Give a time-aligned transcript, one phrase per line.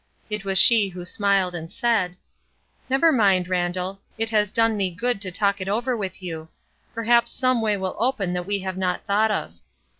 [0.31, 2.17] It was she who smiled and said:—
[2.89, 6.49] "Never mind, Randall, it has done me good to talk it over with you;
[6.91, 9.53] perhaps some way will open that we have not thought of."